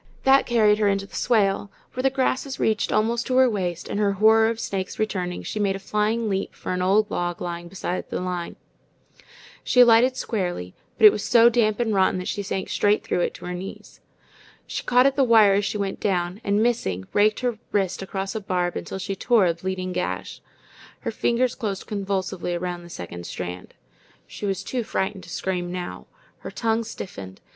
That 0.23 0.47
carried 0.47 0.79
her 0.79 0.87
into 0.87 1.05
the 1.05 1.13
swale, 1.13 1.69
where 1.93 2.01
the 2.01 2.09
grasses 2.09 2.59
reached 2.59 2.91
almost 2.91 3.27
to 3.27 3.37
her 3.37 3.47
waist, 3.47 3.87
and 3.87 3.99
her 3.99 4.13
horror 4.13 4.49
of 4.49 4.59
snakes 4.59 4.97
returning, 4.97 5.43
she 5.43 5.59
made 5.59 5.75
a 5.75 5.77
flying 5.77 6.27
leap 6.27 6.55
for 6.55 6.73
an 6.73 6.81
old 6.81 7.11
log 7.11 7.39
lying 7.39 7.67
beside 7.67 8.09
the 8.09 8.19
line. 8.19 8.55
She 9.63 9.79
alighted 9.81 10.17
squarely, 10.17 10.73
but 10.97 11.05
it 11.05 11.11
was 11.11 11.23
so 11.23 11.49
damp 11.49 11.79
and 11.79 11.93
rotten 11.93 12.17
that 12.17 12.27
she 12.27 12.41
sank 12.41 12.69
straight 12.69 13.03
through 13.03 13.19
it 13.19 13.35
to 13.35 13.45
her 13.45 13.53
knees. 13.53 14.01
She 14.65 14.81
caught 14.83 15.05
at 15.05 15.15
the 15.15 15.23
wire 15.23 15.53
as 15.53 15.65
she 15.65 15.77
went 15.77 15.99
down, 15.99 16.41
and 16.43 16.63
missing, 16.63 17.05
raked 17.13 17.41
her 17.41 17.59
wrist 17.71 18.01
across 18.01 18.33
a 18.33 18.41
barb 18.41 18.75
until 18.75 18.97
she 18.97 19.15
tore 19.15 19.45
a 19.45 19.53
bleeding 19.53 19.93
gash. 19.93 20.41
Her 21.01 21.11
fingers 21.11 21.53
closed 21.53 21.85
convulsively 21.85 22.55
around 22.55 22.81
the 22.81 22.89
second 22.89 23.27
strand. 23.27 23.75
She 24.25 24.47
was 24.47 24.63
too 24.63 24.83
frightened 24.83 25.25
to 25.25 25.29
scream 25.29 25.71
now. 25.71 26.07
Her 26.39 26.49
tongue 26.49 26.83
stiffened. 26.83 27.39